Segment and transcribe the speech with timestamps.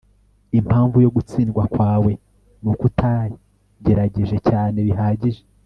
[0.59, 2.11] impamvu yo gutsindwa kwawe
[2.61, 5.41] nuko utagerageje cyane bihagije